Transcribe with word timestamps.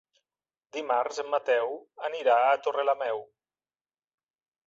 Dimarts 0.77 1.21
en 1.23 1.27
Mateu 1.33 1.75
anirà 2.09 2.39
a 2.47 2.57
Torrelameu. 2.67 3.21